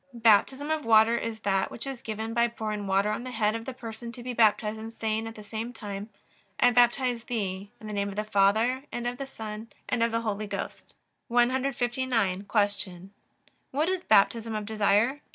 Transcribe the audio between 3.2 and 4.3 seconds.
the head of the person to